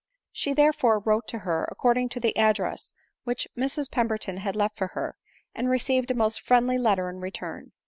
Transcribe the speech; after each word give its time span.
She, 0.31 0.53
therefore, 0.53 0.97
wrote 0.97 1.27
to 1.27 1.37
her 1.37 1.67
according 1.69 2.09
to 2.09 2.19
the 2.19 2.35
address 2.35 2.95
which 3.23 3.47
Mrs 3.55 3.91
Pemberton 3.91 4.37
had 4.37 4.55
left 4.55 4.75
for 4.75 4.87
her, 4.97 5.15
and 5.53 5.69
received 5.69 6.09
a 6.09 6.15
most 6.15 6.41
friendly 6.41 6.79
letter 6.79 7.07
in 7.07 7.19
return. 7.19 7.71